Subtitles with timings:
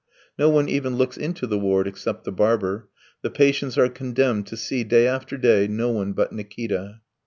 [0.35, 2.89] No one even looks into the ward except the barber.
[3.21, 7.01] The patients are condemned to see day after day no one but Nikita.